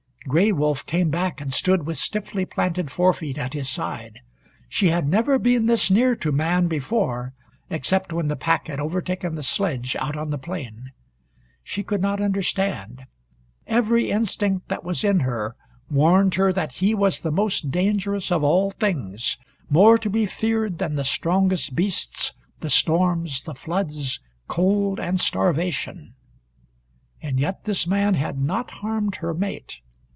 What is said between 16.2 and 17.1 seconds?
her that he